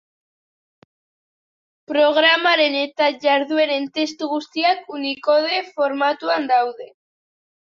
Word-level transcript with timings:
Programaren 1.91 2.77
eta 2.81 3.11
jardueren 3.27 3.87
testu 3.99 4.31
guztiak 4.35 4.91
Unicode 4.97 5.63
formatuan 5.77 6.49
daude. 6.55 6.91